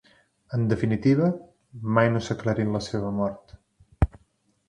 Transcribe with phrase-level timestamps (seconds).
[0.57, 1.27] En definitiva,
[1.97, 3.57] mai no s'ha aclarit la seva mort.